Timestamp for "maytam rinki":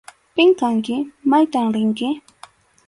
1.29-2.09